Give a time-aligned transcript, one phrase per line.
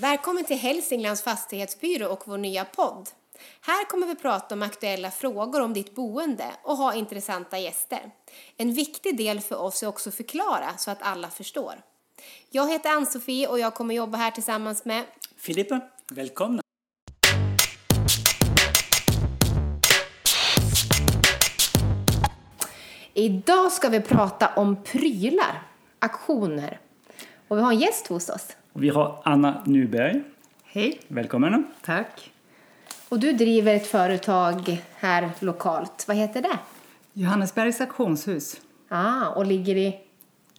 [0.00, 3.08] Välkommen till Hälsinglands fastighetsbyrå och vår nya podd.
[3.60, 8.10] Här kommer vi prata om aktuella frågor om ditt boende och ha intressanta gäster.
[8.56, 11.74] En viktig del för oss är också att förklara så att alla förstår.
[12.50, 15.04] Jag heter Ann-Sofie och jag kommer jobba här tillsammans med
[15.36, 16.62] Filippa, välkomna!
[23.14, 25.62] Idag ska vi prata om prylar,
[25.98, 26.80] aktioner.
[27.50, 28.56] Och vi har en gäst hos oss.
[28.72, 30.22] Vi har Anna Nyberg.
[30.64, 31.00] Hej.
[31.08, 31.66] Välkommen.
[31.84, 32.30] Tack.
[33.08, 36.04] Och du driver ett företag här lokalt.
[36.08, 36.58] Vad heter det?
[37.12, 38.60] Johannesbergs auktionshus.
[38.88, 40.00] Ah, och ligger i,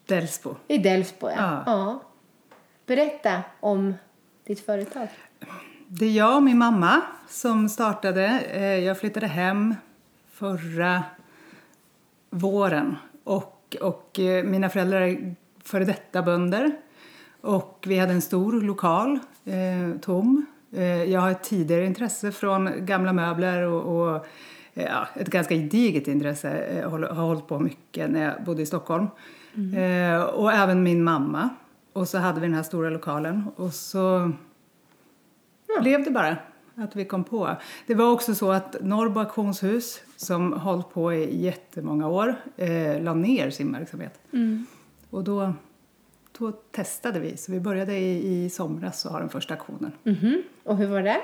[0.05, 0.55] Delsbo.
[0.67, 1.35] i Delsbo, ja.
[1.37, 1.63] Ja.
[1.65, 2.01] ja.
[2.85, 3.93] Berätta om
[4.47, 5.07] ditt företag.
[5.87, 8.25] Det är jag och min mamma som startade.
[8.39, 9.75] Eh, Jag flyttade hem
[10.31, 11.03] förra
[12.29, 12.97] våren.
[13.23, 16.71] Och, och eh, mina föräldrar är före detta bönder.
[17.41, 20.45] Och vi hade en stor lokal, eh, tom.
[20.73, 24.15] Eh, jag har ett tidigare intresse från gamla möbler och, och
[24.73, 26.79] eh, ja, ett ganska gediget intresse.
[26.81, 29.07] Jag håller- har hållit på mycket när jag bodde i Stockholm.
[29.77, 31.49] Eh, och även min mamma.
[31.93, 33.43] Och så hade vi den här stora lokalen.
[33.55, 34.31] Och så
[35.81, 36.37] blev det bara
[36.75, 37.49] att vi kom på.
[37.87, 43.13] Det var också så att Norrbo auktionshus, som hållit på i jättemånga år, eh, la
[43.13, 44.19] ner sin verksamhet.
[45.11, 45.53] Och då,
[46.39, 47.37] då testade vi.
[47.37, 49.91] Så vi började i, i somras och ha den första auktionen.
[50.03, 50.43] Mhm.
[50.63, 51.21] Och hur var det?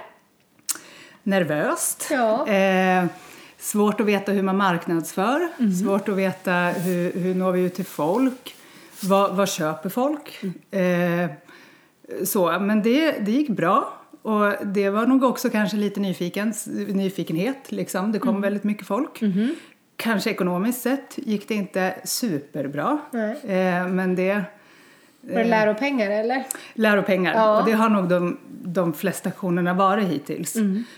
[1.23, 2.07] Nervöst.
[2.11, 2.47] Ja.
[2.47, 3.05] Eh,
[3.57, 5.49] svårt att veta hur man marknadsför.
[5.83, 8.55] Svårt att veta hur, hur når vi ut till folk.
[9.03, 10.43] Vad, vad köper folk?
[10.73, 11.29] Eh,
[12.25, 13.93] så, men det, det gick bra.
[14.21, 16.53] Och det var nog också kanske lite nyfiken,
[16.87, 17.71] nyfikenhet.
[17.71, 18.11] Liksom.
[18.11, 19.21] Det kom väldigt mycket folk.
[19.97, 22.99] Kanske ekonomiskt sett gick det inte superbra.
[23.43, 24.41] Eh, men det...
[25.21, 26.43] Var det läropengar eller?
[26.73, 27.33] Läropengar.
[27.33, 27.59] Ja.
[27.59, 30.53] Och det har nog de, de flesta auktionerna varit hittills.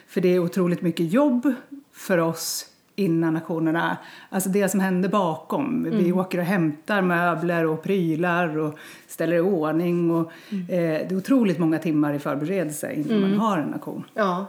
[0.08, 1.54] För det är otroligt mycket jobb
[1.94, 2.66] för oss
[2.96, 3.98] innan auktionerna.
[4.30, 5.88] Alltså det som händer bakom.
[5.92, 10.12] Vi åker och hämtar möbler och prylar och ställer i ordning.
[10.12, 14.04] Och, eh, det är otroligt många timmar i förberedelse innan man har en auktion.
[14.14, 14.46] Ja.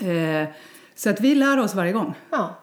[0.00, 0.48] Eh,
[0.94, 2.54] så att vi lär oss varje gång, Ja.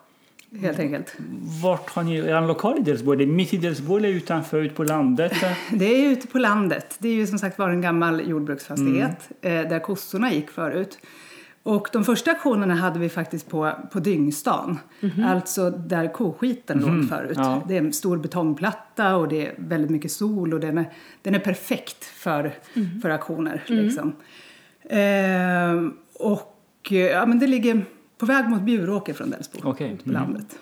[0.62, 1.16] Helt enkelt.
[1.64, 3.12] Vart har ni er lokal i Delsbo?
[3.12, 5.34] Är det mitt i Delsbo eller utanför, ute på landet?
[5.72, 6.96] Det är ute på landet.
[7.00, 11.00] Det är ju som sagt var en gammal jordbruksfastighet eh, där kossorna gick förut.
[11.64, 14.80] Och de första auktionerna hade vi faktiskt på, på Dyngstan.
[15.26, 17.38] Alltså där koskiten låg förut.
[17.38, 17.64] Ja.
[17.68, 20.90] Det är en stor betongplatta och det är väldigt mycket sol och den är,
[21.22, 22.54] den är perfekt för,
[23.02, 23.64] för auktioner.
[23.68, 24.16] Liksom.
[24.84, 27.86] Eh, och ja, men det ligger
[28.20, 29.60] på väg mot Bjuråker från Delsbo.
[29.64, 29.98] Okej.
[30.04, 30.60] På landet.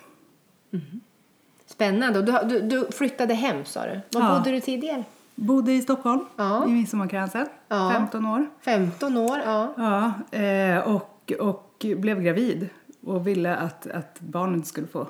[1.66, 2.20] Spännande.
[2.20, 4.00] Och du, du, du flyttade hem sa du.
[4.20, 4.38] Var Ja.
[4.38, 5.04] bodde du tidigare?
[5.36, 6.66] Bodde i Stockholm Ja.
[6.68, 7.48] i Midsommarkransen.
[7.68, 7.92] Ja.
[7.94, 8.46] 15 år.
[8.62, 9.74] 15 år, ja.
[9.78, 12.70] Ja, eh, och, och blev gravid
[13.06, 15.08] och ville att, att barnen skulle få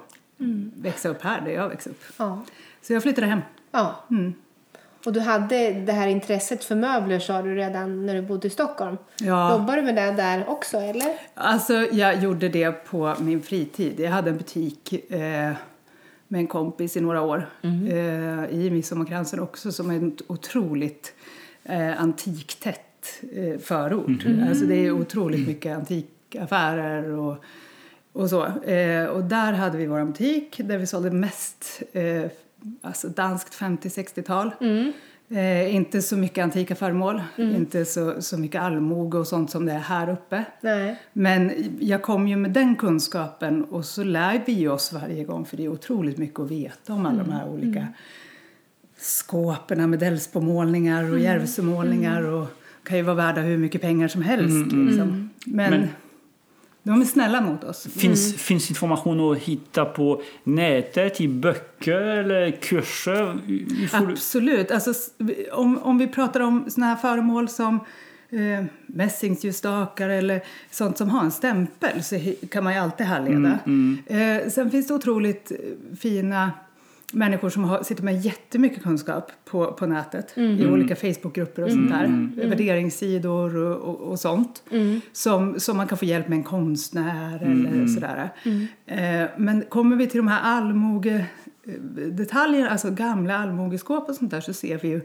[0.75, 2.01] växa upp här där jag växte upp.
[2.17, 2.41] ja.
[2.81, 3.39] Så jag flyttade hem.
[3.71, 4.03] ja.
[5.07, 8.49] Och du hade det här intresset för möbler sa du redan när du bodde i
[8.49, 8.97] Stockholm.
[9.19, 9.51] Ja.
[9.51, 11.13] Jobbar du med det där också eller?
[11.33, 13.99] Alltså jag gjorde det på min fritid.
[13.99, 15.19] Jag hade en butik eh,
[16.27, 21.13] med en kompis i några år eh, i Midsommarkransen också som är ett otroligt
[21.63, 24.25] eh, antiktätt eh, förort.
[24.49, 27.43] Alltså det är otroligt mycket antikaffärer och,
[28.13, 28.45] och så.
[28.45, 32.31] Eh, och där hade vi vår butik där vi sålde mest eh,
[32.81, 34.51] alltså danskt 50-60-tal.
[35.29, 39.71] Eh, inte så mycket antika föremål, inte så, så mycket allmoge och sånt som det
[39.73, 40.43] är här uppe.
[40.61, 40.99] Nej.
[41.13, 45.57] Men jag kom ju med den kunskapen och så lär vi oss varje gång för
[45.57, 47.87] det är otroligt mycket att veta om alla de här olika
[48.97, 52.47] skåpen med Delsbo-målningar och Järvsömålningar och
[52.83, 54.71] kan ju vara värda hur mycket pengar som helst.
[54.73, 55.29] Liksom.
[55.45, 55.87] Men, Men-
[56.87, 57.87] de är snälla mot oss.
[57.95, 63.37] Finns, finns information att hitta på nätet, i böcker eller kurser?
[63.93, 64.71] Absolut.
[64.71, 64.93] Alltså,
[65.51, 67.75] om, om vi pratar om såna här föremål som
[68.29, 70.41] eh, mässingsljusstakar eller
[70.71, 72.19] sånt som har en stämpel så
[72.51, 73.59] kan man ju alltid härleda.
[74.07, 76.51] Eh, sen finns det otroligt eh, fina
[77.13, 81.89] människor som har, sitter med jättemycket kunskap på, på nätet i olika Facebookgrupper och sånt
[81.89, 82.29] där.
[82.47, 84.63] Värderingssidor och, och, och sånt.
[85.11, 88.29] Som, som man kan få hjälp med en konstnär eller sådär.
[88.85, 91.25] Eh, men kommer vi till de här allmoge
[92.11, 95.01] detaljer, alltså gamla allmogeskåp och sånt där så ser vi ju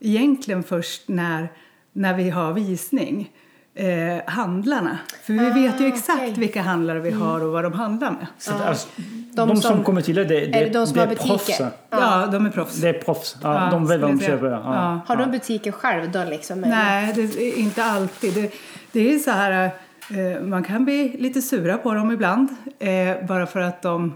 [0.00, 1.52] egentligen först när,
[1.92, 3.32] när vi har visning.
[3.74, 3.86] Eh,
[4.26, 4.98] handlarna.
[5.22, 6.34] För vi vet ju exakt okej.
[6.36, 8.26] vilka handlare vi har och vad de handlar med.
[8.38, 10.86] Så att, alltså, De de, som, som- kommer till det, det, det, är det de
[10.86, 11.28] som det är butiker?
[11.28, 11.60] proffs.
[11.90, 12.76] Ja, de är proffs.
[12.76, 13.36] Det är proffs.
[13.42, 14.46] Ja, Ja, de vet vad de köper.
[14.46, 14.60] Ja.
[14.64, 15.00] Ja.
[15.06, 16.64] Har de butiker själv då liksom?
[16.64, 16.74] eller?
[16.76, 18.34] Nej, det är inte alltid.
[18.34, 18.52] Det,
[18.92, 19.64] det är så här,
[20.10, 22.48] eh, man kan bli lite sura på dem ibland.
[22.78, 24.14] Eh, bara för att de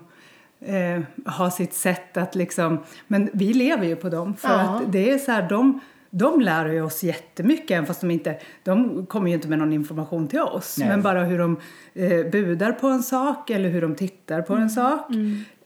[0.67, 1.01] eh,
[1.33, 2.79] har sitt sätt att liksom...
[3.07, 4.35] Men vi lever ju på dem.
[4.37, 4.61] För Ja.
[4.61, 7.71] att det är så här, de, de lär ju oss jättemycket.
[7.71, 8.39] Även fast de inte...
[8.63, 10.77] De kommer ju inte med någon information till oss.
[10.79, 10.89] Nej.
[10.89, 11.57] Men bara hur de
[11.95, 15.11] eh, budar på en sak eller hur de tittar på en sak.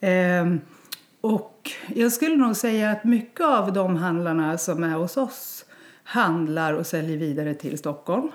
[0.00, 0.55] Eh,
[1.21, 5.65] och jag skulle nog säga att mycket av de handlarna som är hos oss
[6.05, 8.29] handlar och säljer vidare till Stockholm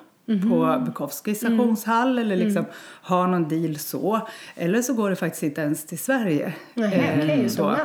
[0.50, 2.66] på Bukowski stationshall eller liksom
[3.02, 4.28] har någon deal så.
[4.56, 6.54] Eller så går det faktiskt inte ens till Sverige.
[6.74, 7.76] Nej, Eh, okej, så.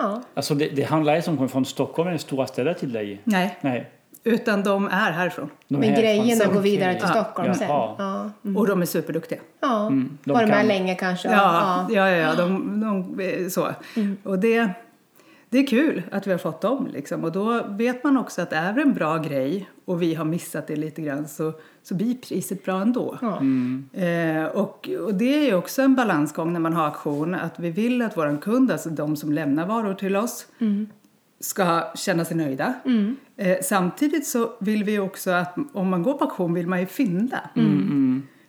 [0.00, 0.10] Mm.
[0.12, 0.22] Ja.
[0.34, 3.20] Alltså det, det handlar som kommer från Stockholm eller stora städer till dig?
[3.24, 3.90] Nej, Nej.
[4.24, 5.50] utan de är härifrån.
[5.68, 7.22] de Men grejerna går vidare till Ja.
[7.22, 7.68] Stockholm sen?
[7.68, 7.94] Jaha.
[8.42, 8.60] Ja.
[8.60, 9.38] Och de är superduktiga.
[9.60, 9.86] ja.
[9.86, 10.68] Mm, de Var de här kan.
[10.68, 11.28] länge kanske?
[11.28, 13.68] Ja, ja, ja, ja de, de, så.
[14.24, 14.70] Och det,
[15.50, 17.24] det är kul att vi har fått dem liksom.
[17.24, 20.66] Och då vet man också att är det en bra grej och vi har missat
[20.66, 21.52] det lite grann så,
[21.82, 23.18] så blir priset bra ändå.
[23.20, 23.40] Ja.
[24.02, 27.70] Eh, och, och det är ju också en balansgång när man har auktion att vi
[27.70, 30.46] vill att våran kund, alltså de som lämnar varor till oss,
[31.40, 32.74] ska känna sig nöjda.
[33.36, 36.86] Eh, samtidigt så vill vi också att om man går på auktion vill man ju
[36.86, 37.40] fynda.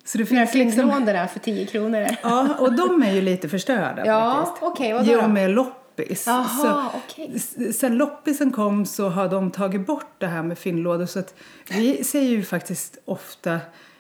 [0.03, 2.05] Så det finns liksom, där för 10 kronor?
[2.23, 4.93] Ja, och de är ju lite förstörda Ja, faktiskt.
[4.93, 5.27] vadå Jo, då?
[5.27, 5.51] med
[5.99, 6.27] loppis.
[6.27, 11.05] Jaha, Så- s- Sen loppisen kom så har de tagit bort det här med fyndlådor
[11.05, 11.33] så att
[11.71, 13.59] vi säger ju faktiskt ofta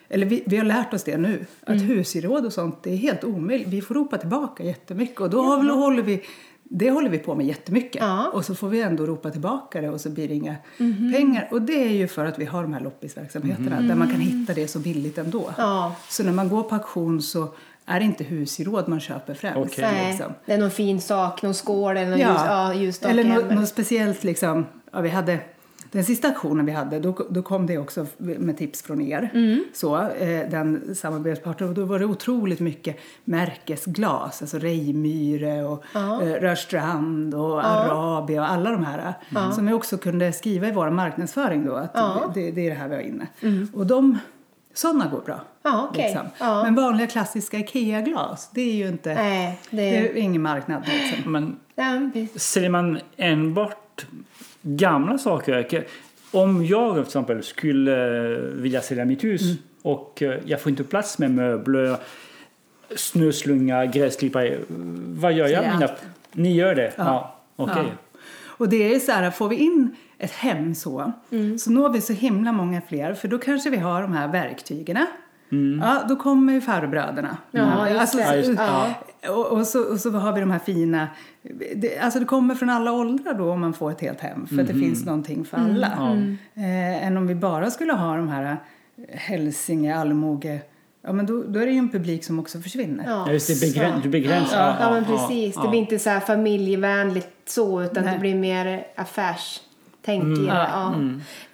[0.09, 1.87] eller vi, vi har lärt oss det nu, att Mm.
[1.87, 3.67] husgeråd och sånt det är helt omöjligt.
[3.67, 6.23] Vi får ropa tillbaka jättemycket och då har håller vi,
[6.63, 8.01] det håller vi på med jättemycket.
[8.01, 8.27] Ja.
[8.33, 10.55] Och så får vi ändå ropa tillbaka det och så blir det inga
[11.13, 11.47] pengar.
[11.51, 14.53] Och det är ju för att vi har de här loppisverksamheterna där man kan hitta
[14.53, 15.39] det så billigt ändå.
[15.41, 15.53] Mm.
[15.57, 15.95] Ja.
[16.09, 17.47] Så när man går på auktion så
[17.89, 19.77] är det inte husgeråd man köper främst.
[19.77, 20.33] Nej, Liksom.
[20.45, 23.69] det är någon fin sak, någon skål eller någon ljus, ja, ljusstake eller något, något
[23.69, 24.65] speciellt liksom.
[24.91, 25.39] Ja, vi hade,
[25.91, 29.29] den sista auktionen vi hade, då, då kom det också med tips från er.
[29.33, 29.63] Mm.
[29.73, 31.69] Så, eh, den samarbetspartnern.
[31.69, 32.95] Och då var det otroligt mycket
[33.25, 34.41] märkesglas.
[34.41, 36.21] Alltså Rejmyre och Ja.
[36.23, 39.13] eh, Rörstrand och Arabia och alla de här.
[39.51, 41.75] Som vi också kunde skriva i vår marknadsföring då.
[41.75, 42.17] Att Ja.
[42.17, 42.31] Mm.
[42.33, 43.27] det, det är det här vi har inne.
[43.73, 44.17] Och de,
[44.73, 45.39] sådana går bra.
[45.63, 46.03] Ja, okej.
[46.03, 46.25] Liksom.
[46.39, 46.63] Ja.
[46.63, 49.13] Men vanliga klassiska IKEA-glas, det är ju inte...
[49.13, 50.15] Nej, det Det är...
[50.17, 51.31] ingen marknad liksom.
[51.31, 54.05] Men Ja, säljer man enbart
[54.61, 55.87] gamla saker?
[56.31, 57.95] Om jag till exempel skulle
[58.39, 59.57] vilja sälja mitt hus Mm.
[59.81, 61.97] och eh, jag får inte plats med möbler,
[62.95, 64.57] snöslunga, gräsklippare.
[65.19, 65.63] Vad gör jag?
[65.73, 65.89] Mina...
[66.31, 66.93] Ni gör det?
[66.97, 67.35] Ja.
[67.55, 67.75] Okej.
[67.77, 68.19] Ja.
[68.45, 71.57] Och det är så här, får vi in ett hem så, Mm.
[71.59, 73.13] så når vi så himla många fler.
[73.13, 75.05] För då kanske vi har de här verktygen.
[75.51, 75.79] Mm.
[75.87, 77.37] Ja, då kommer ju farbröderna.
[77.51, 78.21] Ja, just det.
[78.21, 78.63] Ja, just det.
[78.63, 78.93] Ja.
[79.33, 81.07] Och, och, så, och så har vi de här fina...
[81.75, 84.47] Det, alltså det kommer från alla åldrar då om man får ett helt hem.
[84.47, 84.81] För att det Mhm.
[84.83, 85.87] finns någonting för alla.
[86.11, 86.37] Mm.
[86.55, 88.57] Eh, än om vi bara skulle ha de här
[89.09, 90.59] Hälsinge, Almoge...
[91.01, 93.03] Ja, men då, då är det ju en publik som också försvinner.
[93.07, 93.31] Ja.
[93.31, 94.57] Just det, begräns, du begränsar.
[94.67, 95.55] Ja, ja, men precis.
[95.55, 98.13] ja, Det blir inte så här familjevänligt så, utan Nej.
[98.13, 100.43] det blir mer affärstänk Mm.
[100.43, 100.67] i det.
[100.71, 100.93] Ja.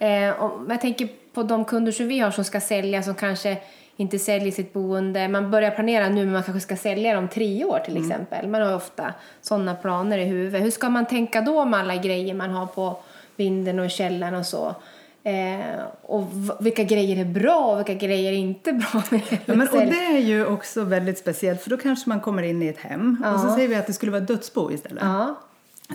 [0.06, 3.56] Eh, och jag tänker på de kunder som vi har som ska sälja, som kanske
[3.96, 5.28] inte säljer sitt boende.
[5.28, 8.10] Man börjar planera nu, men man kanske ska sälja om tre år till Mm.
[8.10, 8.48] exempel.
[8.48, 10.62] Man har ofta sådana planer i huvudet.
[10.64, 12.98] Hur ska man tänka då med alla grejer man har på
[13.36, 14.74] vinden och källaren och så?
[15.22, 15.60] Eh,
[16.02, 16.24] och
[16.60, 19.02] vilka grejer är bra och vilka grejer är inte bra?
[19.10, 22.42] med Ja, men, och det är ju också väldigt speciellt för då kanske man kommer
[22.42, 23.54] in i ett hem och så Ja.
[23.54, 25.02] säger vi att det skulle vara dödsbo istället.
[25.02, 25.34] Ja.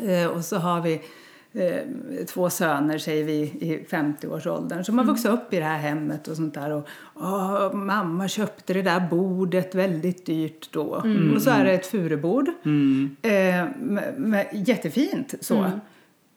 [0.09, 1.01] Eh, och så har vi
[1.53, 6.27] eh, två söner, säger vi, i 50-årsåldern som har vuxit upp i det här hemmet
[6.27, 6.72] och sånt där.
[6.72, 11.03] Och, "Åh, mamma köpte det där bordet väldigt dyrt då.
[11.36, 12.48] Och så är det ett furubord.
[13.22, 13.31] Eh,
[13.79, 15.72] med, med, jättefint så.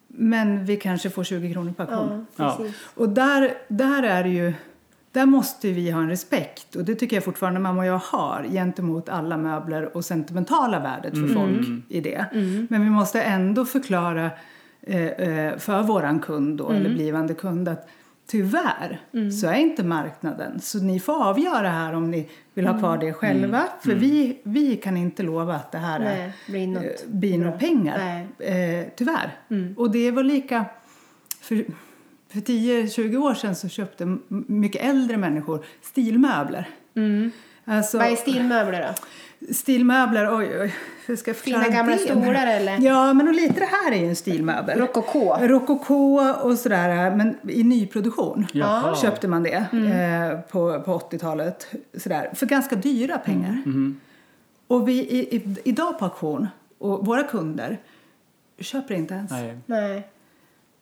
[0.09, 2.27] Men vi kanske får 20 kronor på auktion.
[2.37, 2.59] Ja.
[2.95, 4.53] Och där, där är ju...
[5.13, 8.47] Där måste vi ha en respekt, och det tycker jag fortfarande mamma och jag har,
[8.51, 12.27] gentemot alla möbler och sentimentala värdet för folk i det.
[12.71, 14.33] Men vi måste ändå förklara eh, eh,
[15.59, 17.89] för våran kund då, eller blivande kund att
[18.27, 19.01] tyvärr
[19.41, 20.61] så är inte marknaden.
[20.61, 23.65] Så ni får avgöra här om ni vill ha kvar det själva.
[23.81, 27.53] För vi, vi kan inte lova att det här är, blir något eh, blir några
[27.53, 28.27] pengar.
[28.39, 29.37] Eh, tyvärr.
[29.77, 30.65] Och det var lika...
[31.41, 31.65] För,
[32.29, 36.69] för 10-20 år sedan så köpte mycket äldre människor stilmöbler.
[37.65, 38.95] Alltså, Vad är stilmöbler då?
[39.53, 40.75] Stilmöbler, oj, oj.
[41.07, 42.79] Hur ska jag Fina gamla stolar, eller?
[42.81, 44.79] Ja, men och lite det här är ju en stilmöbel.
[44.79, 45.37] Rokoko?
[45.41, 48.97] Rokoko och sådär, men i nyproduktion Jaha.
[48.97, 50.31] köpte man det Mm.
[50.33, 51.67] eh, på, på 80-talet.
[51.99, 53.63] Sådär, för ganska dyra pengar.
[53.67, 54.01] Mm.
[54.67, 56.49] Och vi i, i, idag på auktion,
[56.79, 57.79] och våra kunder
[58.59, 59.31] köper inte ens.
[59.31, 59.59] Nej.
[59.67, 60.09] Nej.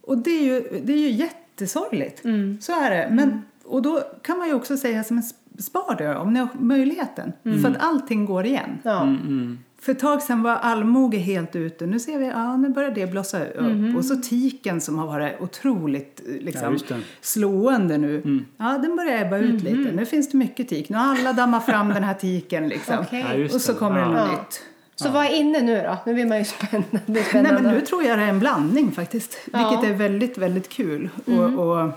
[0.01, 2.25] Och det är ju, det är ju jättesorgligt.
[2.25, 2.59] Mm.
[2.61, 3.09] Så är det.
[3.11, 5.23] Men, och då kan man ju också säga som en
[5.63, 7.33] spar det om ni har möjligheten.
[7.63, 8.79] För att allting går igen.
[8.85, 9.59] Mm.
[9.59, 9.67] Ja.
[9.81, 11.87] För ett tag sedan var allmoge helt ute.
[11.87, 13.61] Nu ser vi, ja nu börjar det blossa upp.
[13.61, 13.97] Mhm.
[13.97, 16.97] Och så tiken som har varit otroligt eh, Ja, liksom, det.
[17.21, 18.41] slående nu.
[18.57, 19.79] Ja, den börjar ebba ut Mhm.
[19.79, 19.93] lite.
[19.97, 20.89] Nu finns det mycket tik.
[20.89, 22.95] Nu har alla dammat fram den här tiken liksom.
[23.01, 23.47] Okej.
[23.49, 24.09] Ja, Och så kommer det Ja.
[24.09, 24.31] något Ja.
[24.33, 24.63] nytt.
[24.95, 25.97] Så vad är inne nu då?
[26.07, 27.21] Nu blir man ju spännande.
[27.21, 29.37] Är Nej men nu tror jag det är en blandning faktiskt.
[29.53, 29.59] Ja.
[29.59, 29.71] Mm.
[29.71, 31.09] Vilket är väldigt, väldigt kul.
[31.27, 31.89] Och, och,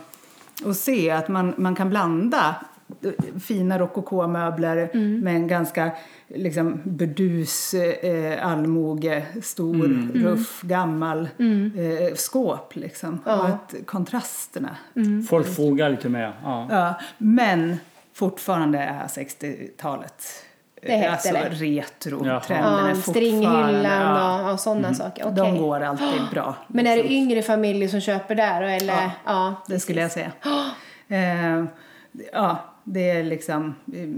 [0.66, 2.56] och se att man, man kan blanda
[3.44, 5.20] fina rokokomöbler Mm.
[5.20, 5.92] med en ganska
[6.28, 10.12] liksom burdus eh, allmoge, stor Mm.
[10.26, 11.72] ruff, gammal Mm.
[11.78, 13.20] eh, skåp liksom.
[13.26, 13.40] Ja.
[13.40, 14.76] Och att kontrasterna.
[15.30, 16.34] Folk frågar lite mer.
[16.44, 16.68] Ja.
[16.72, 17.78] Ja, men
[18.14, 20.24] fortfarande är 60-talet
[20.82, 24.46] Det alltså retro-trenden är Ja, stringhyllan ja.
[24.48, 25.24] och, och sådana saker.
[25.24, 25.36] Okej.
[25.36, 26.56] De går alltid bra.
[26.68, 27.16] Men är det liksom.
[27.18, 28.62] yngre familjer som köper där?
[28.62, 28.94] Eller?
[28.94, 29.12] Ja.
[29.26, 30.32] ja Det skulle jag säga.
[31.08, 31.64] Eh,
[32.34, 34.10] ja, det är liksom eh,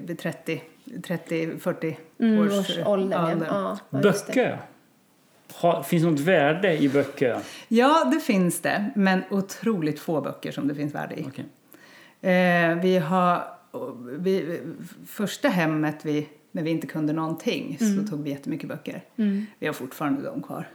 [0.00, 0.62] vid 30,
[1.06, 3.36] 30 40 Mm, års, års ålder.
[3.48, 3.78] Ja.
[3.90, 4.32] Ja, just det.
[4.32, 4.58] Böcker.
[5.54, 7.38] Har, finns det något värde i böcker?
[7.68, 8.90] Ja, det finns det.
[8.94, 11.26] Men otroligt få böcker som det finns värde i.
[11.28, 11.44] Okej.
[12.32, 13.44] Eh, vi har...
[14.18, 14.60] Vi,
[15.06, 19.02] första hemmet vi, när vi inte kunde någonting så tog vi jättemycket böcker.
[19.58, 20.68] Vi har fortfarande dem kvar.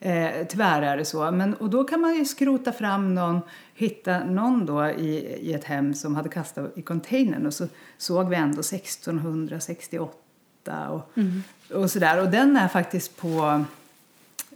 [0.00, 1.30] Eh, tyvärr är det så.
[1.30, 3.40] Men, och då kan man ju skrota fram någon,
[3.74, 7.66] hitta någon då i, i ett hem som hade kastat i containern och så
[7.98, 11.10] såg vi ändå 1668 och,
[11.74, 12.22] och sådär.
[12.22, 13.64] Och den är faktiskt på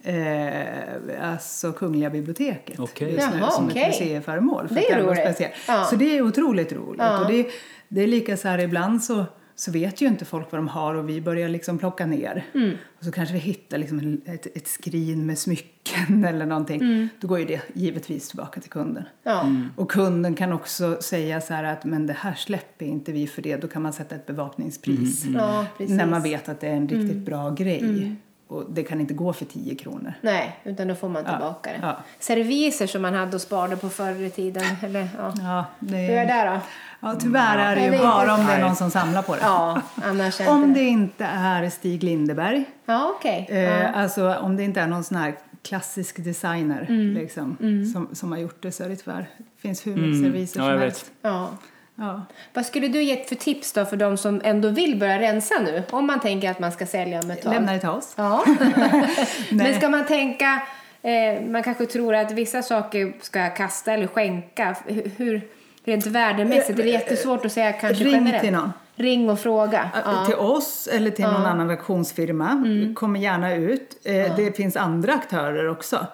[0.04, 3.14] Eh, alltså Kungliga biblioteket Okej.
[3.14, 3.82] just nu Jaha, som okej.
[3.82, 4.68] ett museiföremål.
[4.68, 5.40] för Det är roligt.
[5.68, 5.84] Ja.
[5.84, 7.00] Så det är otroligt roligt.
[7.00, 7.20] Ja.
[7.20, 7.46] Och det,
[7.88, 10.94] det är lika så här ibland så, så vet ju inte folk vad de har
[10.94, 12.44] och vi börjar liksom plocka ner.
[12.54, 12.76] Mm.
[12.98, 16.80] Och så kanske vi hittar liksom ett, ett skrin med smycken eller någonting.
[16.80, 17.08] Mm.
[17.20, 19.04] Då går ju det givetvis tillbaka till kunden.
[19.22, 19.46] Ja.
[19.76, 23.42] Och kunden kan också säga så här att men det här släpper inte vi för
[23.42, 23.56] det.
[23.56, 25.24] Då kan man sätta ett bevakningspris.
[25.24, 25.96] ja, precis.
[25.96, 28.16] När man vet att det är en riktigt bra grej.
[28.52, 30.14] Och det kan inte gå för 10 kronor.
[30.20, 31.78] Nej, utan då får man tillbaka det.
[31.82, 31.96] ja.
[32.18, 34.64] Serviser som man hade och sparade på förr i tiden.
[34.82, 35.32] Eller, ja.
[35.42, 36.60] Ja, det, Hur är det då?
[37.00, 39.40] ja, tyvärr är det ju bara om det är någon som samlar på det.
[39.42, 43.46] Ja, annars är Om det inte är Stig Lindeberg, Ja, okej.
[43.50, 43.88] eh, Ja.
[43.88, 47.14] alltså om det inte är någon sån här klassisk designer Mm.
[47.14, 47.56] liksom,
[47.92, 49.28] som, som har gjort det så är det tyvärr.
[49.38, 50.32] Det finns hur mycket Mm.
[50.32, 51.02] serviser Ja, som jag helst.
[51.02, 51.12] vet.
[51.22, 51.48] Ja.
[51.94, 52.26] Ja.
[52.52, 55.82] Vad skulle du ge för tips då för de som ändå vill börja rensa nu?
[55.90, 57.54] Om man tänker att man ska sälja om ett tag.
[57.54, 58.14] Lämna det till oss.
[58.16, 58.44] Ja.
[59.50, 60.62] Men ska man tänka,
[61.02, 64.76] eh, man kanske tror att vissa saker ska jag kasta eller skänka.
[65.16, 65.48] Hur,
[65.84, 68.42] rent värdemässigt, det är jättesvårt att säga kanske Ring generellt.
[68.42, 68.72] till någon.
[68.96, 69.90] Ring och fråga.
[70.04, 70.24] Ja.
[70.26, 72.64] Till oss eller till någon annan auktionsfirma.
[72.94, 73.96] Kommer gärna ut.
[74.04, 76.06] Eh, Det finns andra aktörer också.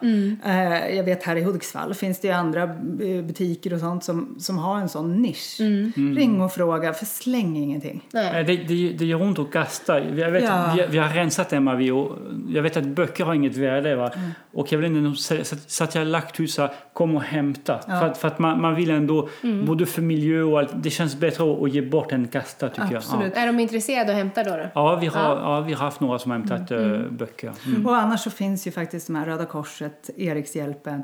[0.45, 4.37] Eh, jag vet här i Hudiksvall finns det ju andra eh, butiker och sånt som,
[4.39, 5.57] som har en sån nisch.
[6.17, 8.05] Ring och fråga, för släng ingenting.
[8.13, 8.45] Nej.
[8.45, 10.01] Det, det, det gör ont att kasta.
[10.05, 10.73] Jag vet, Ja.
[10.77, 12.13] vi, vi har rensat hemma vi och
[12.49, 13.97] jag vet att böcker har inget värde.
[13.97, 14.11] Va?
[14.17, 14.31] Mm.
[14.53, 17.23] Och jag vill ändå säga så, så att jag har lagt så här, kom och
[17.23, 17.79] hämta.
[17.79, 19.67] För, att, för att man, man vill ändå, Mm.
[19.67, 22.97] både för miljö och allt, det känns bättre att, att ge bort än kasta tycker
[22.97, 23.33] Absolut.
[23.35, 23.43] jag.
[23.43, 24.51] Är de intresserade att hämta då?
[24.51, 24.57] då?
[24.57, 24.71] Ja.
[24.75, 25.61] Ja, vi har, ja.
[25.61, 27.53] vi har haft några som har hämtat eh, böcker.
[27.67, 27.87] Mm.
[27.87, 31.03] Och annars så finns ju faktiskt de här Röda Korset, Erikshjälpen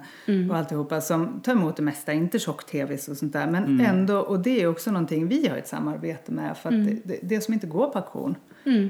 [0.51, 3.47] och alltihopa som tar emot det mesta, inte tjock-tvs och sånt där.
[3.47, 6.99] Men ändå, och det är också någonting vi har ett samarbete med för att det,
[7.05, 8.35] det, det som inte går på auktion,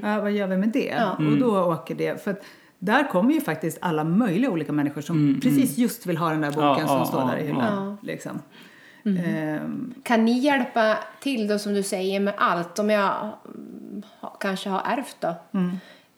[0.03, 0.95] ja, vad gör vi med det?
[1.17, 2.41] Och då åker det, för att
[2.79, 6.51] där kommer ju faktiskt alla möjliga olika människor som precis just vill ha den där
[6.51, 7.97] boken Ja, som ja, står ja, där i hyllan.
[8.01, 8.39] Liksom.
[9.05, 12.79] Ehm, Kan ni hjälpa till då som du säger med allt?
[12.79, 14.03] Om jag mm,
[14.39, 15.35] kanske har ärvt då?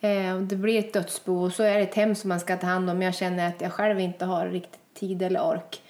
[0.07, 2.57] Eh, om det blir ett dödsbo och så är det ett hem som man ska
[2.57, 3.01] ta hand om.
[3.01, 5.81] Jag känner att jag själv inte har riktigt tid eller ork.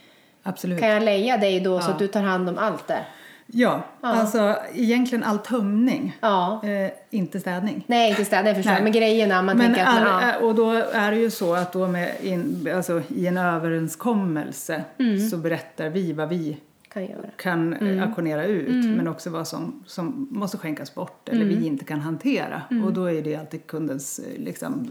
[0.43, 0.79] absolut.
[0.79, 1.93] Kan jag leja dig då så Ja.
[1.93, 3.07] att du tar hand om allt där?
[3.51, 6.61] Ja, alltså egentligen all tömning, Ja.
[6.63, 7.83] eh, inte städning.
[7.87, 8.71] Nej, inte städa, det förstår.
[8.71, 8.83] Nej.
[8.83, 10.33] Men grejerna, man tänker att man, all- ja.
[10.37, 14.83] äh, Och då är det ju så att då med in, alltså, i en överenskommelse
[14.99, 15.29] Mm.
[15.29, 16.57] så berättar vi vad vi
[16.94, 17.29] kan göra.
[17.38, 18.00] kan Mm.
[18.00, 21.60] eh, auktionera ut men också vad som, som måste skänkas bort eller Mm.
[21.60, 22.62] vi inte kan hantera.
[22.86, 24.88] Och då är det alltid kundens eh, liksom,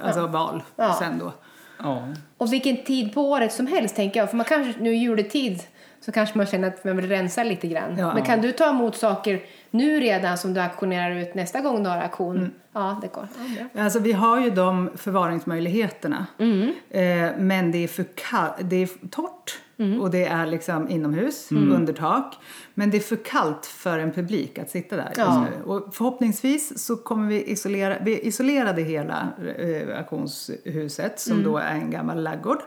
[0.00, 0.96] eh, alltså val Ja.
[1.00, 1.32] sen då.
[1.82, 2.08] Ja.
[2.38, 4.30] Och vilken tid på året som helst tänker jag.
[4.30, 5.62] För man kanske, nu i juletid,
[6.00, 7.98] så kanske man känner att man vill rensa lite grann.
[7.98, 8.14] Ja.
[8.14, 11.88] Men kan du ta emot saker nu redan som du auktionerar ut nästa gång du
[11.90, 12.36] har auktion?
[12.36, 12.50] Mm.
[12.72, 13.28] Ja, det går.
[13.74, 13.82] Ja.
[13.82, 16.26] Alltså vi har ju de förvaringsmöjligheterna.
[16.90, 17.02] Eh,
[17.38, 18.04] men det är, för
[18.62, 19.58] det är torrt
[20.00, 22.34] och det är liksom inomhus under tak.
[22.74, 25.44] Men det är för kallt för en publik att sitta där just Ja.
[25.58, 25.64] nu.
[25.64, 31.90] Och förhoppningsvis så kommer vi isolera, vi isolerade hela eh, auktionshuset som då är en
[31.90, 32.58] gammal laggård.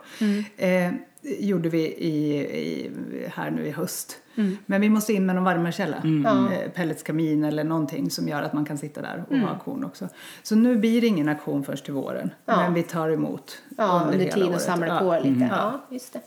[0.57, 0.91] Eh,
[1.39, 2.91] gjorde vi i, i,
[3.33, 4.17] här nu i höst.
[4.65, 5.97] Men vi måste in med någon värmekälla.
[5.97, 10.07] Eh, pelletskamin eller någonting som gör att man kan sitta där och ha auktion också.
[10.43, 12.29] Så nu blir det ingen auktion först till våren.
[12.45, 12.57] Ja.
[12.57, 14.61] Men vi tar emot Ja, under hela tiden och året.
[14.61, 14.99] samlar Ja.
[14.99, 15.47] på lite.
[15.51, 16.19] Ja, just det.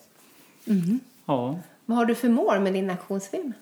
[1.27, 1.59] Ja.
[1.87, 3.53] Vad har du för mål med din auktionsfilm?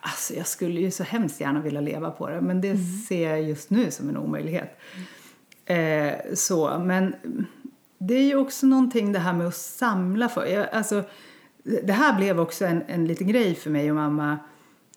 [0.00, 2.76] Alltså jag skulle ju så hemskt gärna vilja leva på det men det
[3.08, 4.78] ser jag just nu som en omöjlighet.
[5.64, 7.14] Eh, så, men
[7.98, 10.46] det är ju också någonting det här med att samla för.
[10.46, 11.02] Jag, alltså,
[11.82, 14.38] det här blev också en, en liten grej för mig och mamma.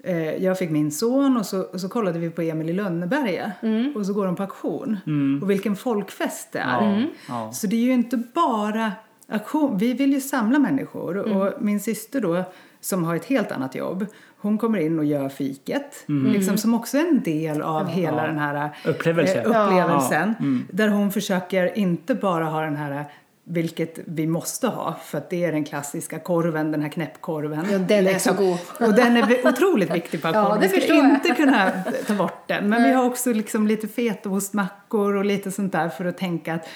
[0.04, 3.51] Eh, jag fick min son och så, och så kollade vi på Emil i Lönneberga
[3.96, 4.98] och så går de på auktion.
[5.42, 6.82] Och vilken folkfest det är.
[6.82, 7.06] Ja.
[7.28, 7.51] Ja.
[7.51, 8.92] Så det är ju inte bara
[9.32, 9.78] aktion.
[9.78, 11.18] Vi vill ju samla människor.
[11.18, 12.44] Och min syster då,
[12.82, 14.06] som har ett helt annat jobb,
[14.38, 16.04] hon kommer in och gör fiket.
[16.08, 19.42] Liksom, som också är en del av hela den här Upplevelse.
[19.42, 20.36] eh, upplevelsen.
[20.72, 23.06] Där hon försöker inte bara ha den här
[23.44, 27.60] vilket vi måste ha, för att det är den klassiska korven, den här knäppkorven.
[27.60, 27.82] Liksom.
[27.82, 28.58] Ja, den är så god.
[28.80, 30.98] Och den är otroligt viktig på Ja, vi jag.
[30.98, 31.72] inte kunna
[32.08, 32.70] ta bort den.
[32.70, 36.68] Men vi har också liksom lite fetaostmackor och lite sånt där för att tänka att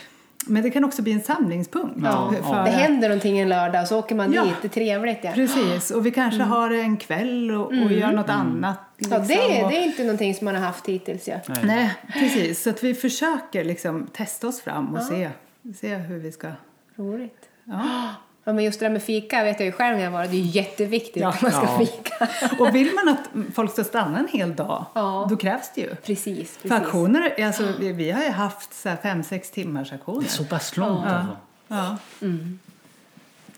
[0.48, 2.00] men det kan också bli en samlingspunkt.
[2.04, 2.64] Ja, för ja.
[2.64, 4.44] Det händer någonting en lördag så åker man Ja.
[4.44, 4.54] dit.
[4.62, 5.20] Det är trevligt.
[5.22, 5.32] Ja.
[5.32, 8.78] Precis, och vi kanske har en kväll och, och gör något annat.
[9.02, 9.12] Mm.
[9.12, 11.28] Ja, liksom, det, är, och- det är inte någonting som man har haft hittills.
[11.28, 11.36] Ja.
[11.64, 12.64] Nej, precis.
[12.64, 15.30] Så att vi försöker liksom testa oss fram och se,
[15.80, 16.48] se hur vi ska...
[16.96, 17.50] Roligt.
[17.64, 17.84] Ja.
[18.48, 20.36] Ja, men just det där med fika vet jag ju själv när jag var Det
[20.38, 21.30] är jätteviktigt Ja.
[21.30, 21.78] att man ska Ja.
[21.80, 22.28] fika.
[22.60, 25.28] Och vill man att folk ska stanna en hel dag, Ja.
[25.30, 25.96] då krävs det ju.
[25.96, 26.86] Precis, För precis.
[26.86, 30.28] auktioner, alltså, vi, vi har ju haft så här fem, sex timmars auktioner.
[30.28, 31.38] Så pass långt alltså.
[31.68, 31.98] Ja.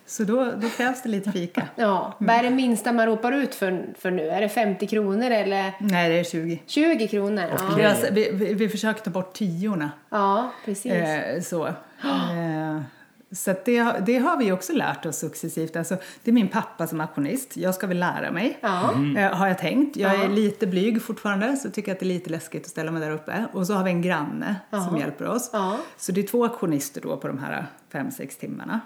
[0.05, 1.67] Så då, då krävs det lite fika.
[1.75, 2.13] Ja.
[2.17, 4.29] Vad är det minsta man ropar ut för, för nu?
[4.29, 6.61] Är det 50 kronor eller Nej, det är 20.
[6.67, 7.43] 20 kronor?
[7.57, 9.91] Ja, Vi, har, vi, vi, vi försöker ta bort tiorna.
[10.09, 10.91] ja precis.
[10.91, 11.67] Eh, så.
[12.03, 12.81] Eh,
[13.31, 15.75] så det, har- det har vi också lärt oss successivt.
[15.75, 17.57] Alltså, det är min pappa som auktionist.
[17.57, 18.93] Jag ska väl lära mig, Ja.
[19.17, 19.97] eh, har jag tänkt.
[19.97, 20.27] Jag är Ja.
[20.29, 23.45] lite blyg fortfarande, så tycker att det är lite läskigt att ställa mig där uppe.
[23.53, 24.55] Och så har vi en granne
[24.87, 25.49] som hjälper oss.
[25.53, 25.77] Ja.
[25.97, 28.79] Så det är två auktionister då på de här fem, sex timmarna.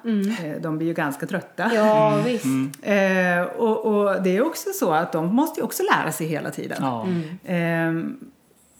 [0.44, 1.64] Eh, de blir ju ganska trötta.
[1.64, 1.76] Mm.
[1.78, 2.46] Ja, visst.
[2.82, 6.52] Eh, och, och det är också så att de måste ju också lära sig hela
[6.52, 6.84] tiden.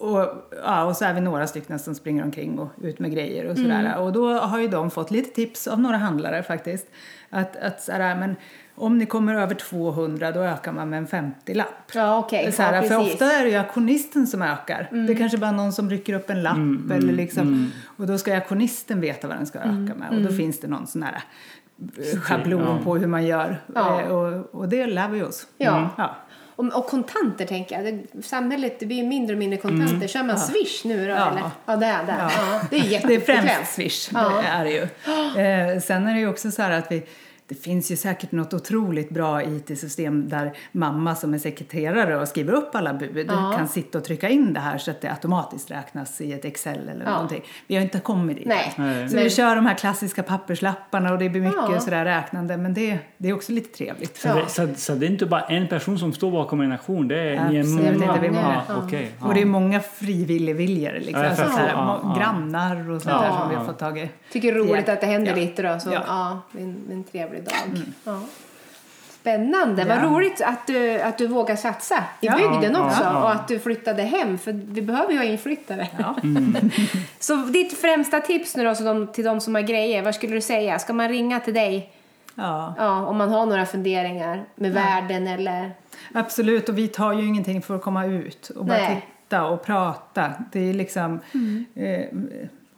[0.02, 0.28] Och,
[0.64, 3.58] ja, och så är vi några stycken som springer omkring och ut med grejer och
[3.58, 3.98] sådär.
[3.98, 6.88] Och då har ju de fått lite tips av några handlare faktiskt.
[7.30, 8.36] Att, att sådär, men
[8.76, 11.92] om ni kommer över 200 då ökar man med en 50-lapp.
[11.94, 12.28] Ja.
[12.52, 13.14] Så här, Ja, för precis.
[13.14, 14.88] ofta är det ju auktionisten som ökar.
[15.08, 16.58] Det är kanske bara någon som rycker upp en lapp
[16.92, 20.10] eller liksom, och då ska auktionisten veta vad den ska öka med.
[20.12, 21.24] Och då finns det någon sån här
[22.14, 22.80] eh, schablon Ja.
[22.84, 23.62] på hur man gör.
[23.76, 24.02] Ja.
[24.02, 25.48] Eh, Och, och det lär vi oss.
[25.58, 25.90] Ja.
[25.98, 26.16] ja.
[26.62, 27.94] Och, och kontanter tänker jag.
[27.94, 30.08] Det, samhället det blir ju mindre och mindre kontanter.
[30.08, 31.14] Kör man Swish nu då?
[31.14, 31.18] Mm.
[31.18, 31.30] Ja.
[31.32, 31.42] Eller?
[31.66, 32.16] Ja, det är det.
[32.20, 32.32] Ja.
[32.52, 32.62] Ja.
[32.70, 33.50] det är Det är jättebekvämt.
[33.50, 34.42] främst Swish, Ja.
[34.42, 34.82] det är det ju.
[35.42, 37.04] Eh, sen är det ju också så här att vi,
[37.52, 42.54] det finns ju säkert något otroligt bra IT-system där mamma som är sekreterare och skriver
[42.54, 43.54] upp alla bud Ja.
[43.58, 46.90] kan sitta och trycka in det här så att det automatiskt räknas i ett Excel
[46.90, 47.12] eller Ja.
[47.12, 47.42] någonting.
[47.68, 48.74] Vi har inte kommit dit Nej.
[48.76, 51.80] Så Men- vi kör de här klassiska papperslapparna och det blir mycket Ja.
[51.80, 54.18] sådär räknande men det, det är också lite trevligt.
[54.18, 57.08] Så, det, så, så det är inte bara en person som står bakom en aktion,
[57.08, 58.14] det är, ni är Absolut många?
[58.16, 58.62] inte, vi många.
[58.68, 59.12] Ja, okej.
[59.20, 61.24] Och det är många frivilligviljor liksom.
[61.24, 62.16] Alltså, ja.
[62.20, 63.22] Grannar och sånt Ja.
[63.22, 64.10] där som vi har fått tag i.
[64.32, 64.94] Tycker det är roligt Ja.
[64.94, 65.36] att det händer Ja.
[65.36, 65.80] lite då.
[65.80, 66.04] Så, ja.
[66.08, 66.42] Ja.
[66.52, 66.64] det är
[67.48, 68.14] en, det är en trevlig dag.
[68.14, 68.20] Ja.
[69.10, 69.86] Spännande.
[69.86, 70.02] Vad Ja.
[70.04, 72.36] roligt att du, att du vågar satsa i Ja.
[72.38, 73.04] bygden också.
[73.04, 73.24] ja.
[73.24, 74.38] Och att du flyttade hem.
[74.38, 75.88] För vi behöver ju ha inflyttare.
[76.00, 76.16] Ja.
[77.20, 80.02] Så ditt främsta tips nu då så de, till de som har grejer.
[80.04, 80.80] Vad skulle du säga?
[80.80, 81.94] Ska man ringa till dig
[82.36, 83.06] Ja.
[83.08, 85.72] om man har några funderingar med världen eller?
[86.14, 89.06] Absolut, och vi tar ju ingenting för att komma ut och bara Nej.
[89.24, 90.32] titta och prata.
[90.52, 91.20] Det är liksom,
[91.76, 92.06] eh,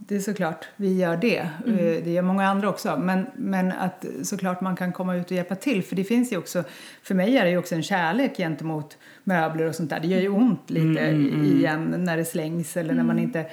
[0.08, 1.38] det är såklart vi gör det.
[1.38, 2.98] Eh, det gör många andra också.
[2.98, 5.84] Men, men att såklart man kan komma ut och hjälpa till.
[5.84, 6.64] För det finns ju också,
[7.04, 10.00] för mig är det ju också en kärlek gentemot möbler och sånt där.
[10.00, 13.46] Det gör ju ont lite i- igen när det slängs eller när man inte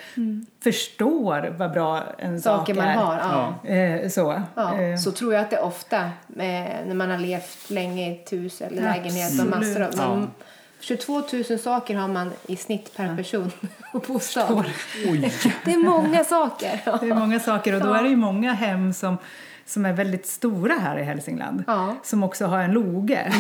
[0.63, 2.95] förstår vad bra en sak Saker man är.
[2.95, 3.17] har.
[3.65, 3.69] Ja.
[3.75, 4.43] Eh, så.
[4.55, 6.11] Ja, Eh, så tror jag att det ofta eh,
[6.87, 9.91] när man har levt länge i ett hus eller lägenhet och massor av...
[9.97, 10.27] Ja.
[10.89, 13.53] Men 22 000 saker har man i snitt per person
[13.93, 14.65] och bostad.
[15.09, 15.33] Oj!
[15.65, 16.81] Det är många saker.
[17.01, 17.99] Det är många saker och då Ja.
[17.99, 19.19] är det ju många hem som
[19.67, 21.65] som är väldigt stora här i Hälsingland.
[21.67, 21.95] Ja.
[22.03, 23.33] Som också har en loge.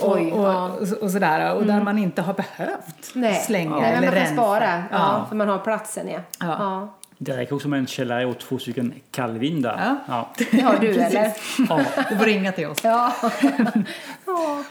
[0.00, 0.64] Oj, och, och, ja.
[0.66, 0.72] Mm.
[0.92, 1.54] och, och sådär.
[1.54, 3.42] Och där man inte har behövt Nej.
[3.46, 4.34] slänga Nej, men eller man kan rensa.
[4.42, 4.82] spara.
[4.90, 5.26] Ja, Ja.
[5.28, 6.88] För man har platsen, ja.
[7.24, 9.80] Det räcker också med en källare och två stycken kallvindar.
[9.86, 9.96] Ja.
[10.38, 10.44] Ja.
[10.50, 11.32] Det har du, eller?
[11.68, 11.80] Ja.
[12.10, 12.78] Du får ringa till oss.
[12.84, 13.12] Ja.
[14.26, 14.64] ja.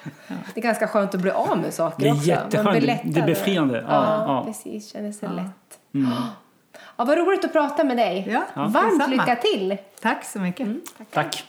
[0.54, 2.26] Det är ganska skönt att bli av med saker Det är också.
[2.26, 2.82] Jätteskönt.
[3.14, 3.86] Det- är befriande.
[3.88, 4.92] Ja, Ja, precis.
[4.92, 5.80] Känner sig lätt.
[6.98, 8.28] Ja, vad roligt att prata med dig.
[8.32, 9.08] Ja, Varmt detsamma.
[9.08, 9.78] lycka till!
[10.02, 10.66] Tack så mycket.
[10.68, 10.82] Mm.
[11.12, 11.44] Tack.